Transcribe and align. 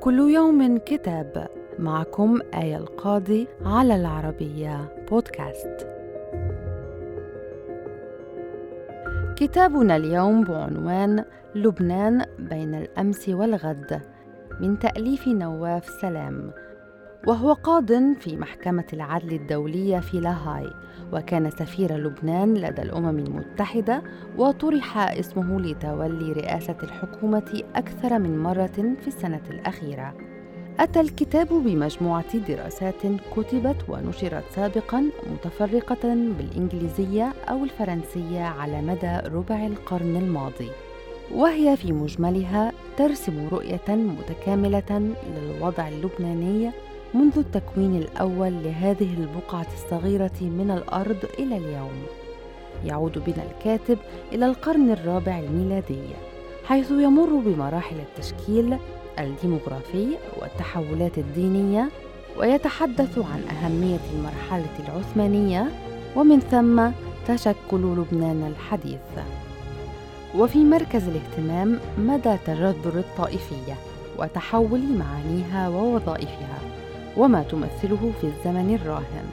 كل 0.00 0.18
يوم 0.18 0.78
كتاب 0.78 1.48
معكم 1.78 2.40
آية 2.54 2.76
القاضي 2.76 3.48
على 3.64 3.96
العربية 3.96 4.88
بودكاست. 5.10 5.86
كتابنا 9.36 9.96
اليوم 9.96 10.44
بعنوان 10.44 11.24
لبنان 11.54 12.24
بين 12.38 12.74
الأمس 12.74 13.28
والغد 13.28 14.00
من 14.60 14.78
تأليف 14.78 15.28
نواف 15.28 15.84
سلام 16.00 16.50
وهو 17.26 17.52
قاض 17.52 17.92
في 18.20 18.36
محكمة 18.36 18.84
العدل 18.92 19.32
الدولية 19.32 19.98
في 19.98 20.20
لاهاي 20.20 20.70
وكان 21.12 21.50
سفير 21.50 21.96
لبنان 21.96 22.54
لدى 22.54 22.82
الأمم 22.82 23.18
المتحدة 23.18 24.02
وطرح 24.36 24.98
اسمه 24.98 25.60
لتولي 25.60 26.32
رئاسة 26.32 26.76
الحكومة 26.82 27.62
أكثر 27.74 28.18
من 28.18 28.38
مرة 28.38 28.96
في 29.00 29.08
السنة 29.08 29.42
الأخيرة. 29.50 30.14
أتى 30.80 31.00
الكتاب 31.00 31.48
بمجموعة 31.48 32.38
دراسات 32.38 33.02
كتبت 33.36 33.76
ونشرت 33.88 34.44
سابقا 34.54 35.10
متفرقة 35.32 36.14
بالإنجليزية 36.14 37.32
أو 37.48 37.64
الفرنسية 37.64 38.42
على 38.42 38.82
مدى 38.82 39.28
ربع 39.28 39.66
القرن 39.66 40.16
الماضي. 40.16 40.70
وهي 41.34 41.76
في 41.76 41.92
مجملها 41.92 42.72
ترسم 42.96 43.48
رؤية 43.48 43.88
متكاملة 43.88 45.14
للوضع 45.36 45.88
اللبناني 45.88 46.70
منذ 47.14 47.38
التكوين 47.38 47.96
الأول 47.96 48.52
لهذه 48.64 49.14
البقعة 49.14 49.66
الصغيرة 49.74 50.40
من 50.40 50.70
الأرض 50.70 51.16
إلى 51.38 51.56
اليوم. 51.56 52.02
يعود 52.84 53.18
بنا 53.26 53.42
الكاتب 53.50 53.98
إلى 54.32 54.46
القرن 54.46 54.90
الرابع 54.90 55.38
الميلادي، 55.38 56.02
حيث 56.64 56.90
يمر 56.90 57.28
بمراحل 57.46 57.96
التشكيل 57.96 58.78
الديمغرافي 59.18 60.08
والتحولات 60.40 61.18
الدينية، 61.18 61.88
ويتحدث 62.38 63.18
عن 63.18 63.56
أهمية 63.56 64.00
المرحلة 64.14 64.88
العثمانية 64.88 65.68
ومن 66.16 66.40
ثم 66.40 66.90
تشكل 67.26 67.82
لبنان 67.82 68.52
الحديث. 68.52 69.00
وفي 70.34 70.58
مركز 70.58 71.08
الاهتمام 71.08 71.80
مدى 71.98 72.36
تجذر 72.46 72.98
الطائفية 72.98 73.74
وتحول 74.18 74.80
معانيها 74.98 75.68
ووظائفها 75.68 76.58
وما 77.16 77.42
تمثله 77.42 78.12
في 78.20 78.26
الزمن 78.26 78.74
الراهن. 78.74 79.24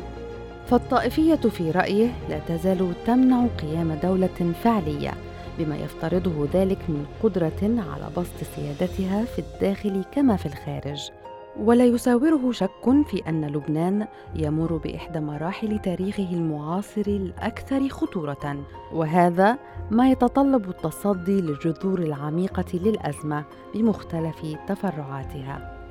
فالطائفية 0.67 1.35
في 1.35 1.71
رأيه 1.71 2.09
لا 2.29 2.39
تزال 2.39 2.93
تمنع 3.05 3.47
قيام 3.61 3.93
دولة 4.03 4.53
فعلية 4.63 5.13
بما 5.59 5.77
يفترضه 5.77 6.47
ذلك 6.53 6.79
من 6.89 7.05
قدرة 7.23 7.61
على 7.63 8.09
بسط 8.17 8.43
سيادتها 8.55 9.25
في 9.25 9.39
الداخل 9.39 10.03
كما 10.11 10.35
في 10.35 10.45
الخارج. 10.45 11.11
ولا 11.59 11.85
يساوره 11.85 12.51
شك 12.51 13.05
في 13.07 13.29
أن 13.29 13.45
لبنان 13.45 14.07
يمر 14.35 14.77
بإحدى 14.77 15.19
مراحل 15.19 15.79
تاريخه 15.79 16.29
المعاصر 16.31 17.03
الأكثر 17.07 17.89
خطورة 17.89 18.65
وهذا 18.93 19.57
ما 19.91 20.11
يتطلب 20.11 20.69
التصدي 20.69 21.41
للجذور 21.41 21.99
العميقة 21.99 22.65
للأزمة 22.73 23.43
بمختلف 23.73 24.55
تفرعاتها. 24.67 25.84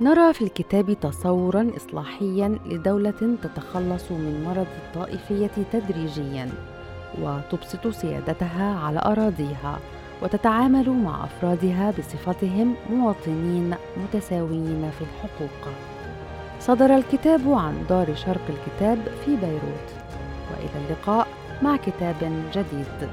نرى 0.00 0.32
في 0.32 0.42
الكتاب 0.42 0.92
تصورا 1.00 1.70
إصلاحيا 1.76 2.58
لدولة 2.66 3.36
تتخلص 3.42 4.10
من 4.10 4.44
مرض 4.44 4.66
الطائفية 4.86 5.64
تدريجيا 5.72 6.50
وتبسط 7.22 7.88
سيادتها 7.88 8.78
على 8.78 8.98
أراضيها 8.98 9.78
وتتعامل 10.22 10.90
مع 10.90 11.24
أفرادها 11.24 11.90
بصفتهم 11.98 12.74
مواطنين 12.90 13.74
متساويين 13.96 14.90
في 14.98 15.04
الحقوق. 15.04 15.74
صدر 16.60 16.96
الكتاب 16.96 17.40
عن 17.52 17.84
دار 17.88 18.14
شرق 18.14 18.42
الكتاب 18.48 18.98
في 19.24 19.36
بيروت. 19.36 19.88
وإلى 20.50 20.84
اللقاء 20.86 21.26
مع 21.62 21.76
كتاب 21.76 22.16
جديد. 22.54 23.10